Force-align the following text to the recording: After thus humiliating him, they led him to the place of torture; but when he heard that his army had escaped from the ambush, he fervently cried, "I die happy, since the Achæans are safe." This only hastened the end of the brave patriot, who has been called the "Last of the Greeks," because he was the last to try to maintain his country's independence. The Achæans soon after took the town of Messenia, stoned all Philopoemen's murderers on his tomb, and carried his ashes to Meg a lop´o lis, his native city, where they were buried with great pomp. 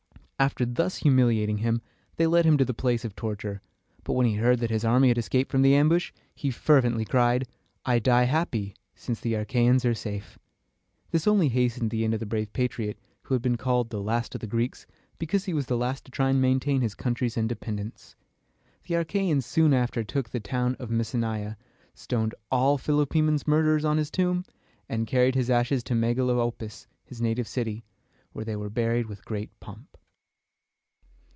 After 0.41 0.65
thus 0.65 0.97
humiliating 0.97 1.59
him, 1.59 1.83
they 2.15 2.25
led 2.25 2.45
him 2.45 2.57
to 2.57 2.65
the 2.65 2.73
place 2.73 3.05
of 3.05 3.15
torture; 3.15 3.61
but 4.03 4.13
when 4.13 4.25
he 4.25 4.33
heard 4.37 4.57
that 4.61 4.71
his 4.71 4.83
army 4.83 5.09
had 5.09 5.17
escaped 5.19 5.51
from 5.51 5.61
the 5.61 5.75
ambush, 5.75 6.11
he 6.33 6.49
fervently 6.49 7.05
cried, 7.05 7.47
"I 7.85 7.99
die 7.99 8.23
happy, 8.23 8.73
since 8.95 9.19
the 9.19 9.33
Achæans 9.33 9.85
are 9.85 9.93
safe." 9.93 10.39
This 11.11 11.27
only 11.27 11.49
hastened 11.49 11.91
the 11.91 12.03
end 12.03 12.15
of 12.15 12.19
the 12.19 12.25
brave 12.25 12.51
patriot, 12.53 12.97
who 13.21 13.35
has 13.35 13.39
been 13.41 13.55
called 13.55 13.91
the 13.91 14.01
"Last 14.01 14.33
of 14.33 14.41
the 14.41 14.47
Greeks," 14.47 14.87
because 15.19 15.45
he 15.45 15.53
was 15.53 15.67
the 15.67 15.77
last 15.77 16.05
to 16.05 16.11
try 16.11 16.31
to 16.31 16.37
maintain 16.39 16.81
his 16.81 16.95
country's 16.95 17.37
independence. 17.37 18.15
The 18.87 18.95
Achæans 18.95 19.43
soon 19.43 19.75
after 19.75 20.03
took 20.03 20.31
the 20.31 20.39
town 20.39 20.75
of 20.79 20.89
Messenia, 20.89 21.55
stoned 21.93 22.33
all 22.49 22.79
Philopoemen's 22.79 23.47
murderers 23.47 23.85
on 23.85 23.97
his 23.97 24.09
tomb, 24.09 24.45
and 24.89 25.05
carried 25.05 25.35
his 25.35 25.51
ashes 25.51 25.83
to 25.83 25.93
Meg 25.93 26.17
a 26.17 26.23
lop´o 26.23 26.59
lis, 26.59 26.87
his 27.05 27.21
native 27.21 27.47
city, 27.47 27.83
where 28.33 28.43
they 28.43 28.55
were 28.55 28.71
buried 28.71 29.05
with 29.05 29.23
great 29.23 29.51
pomp. 29.59 29.87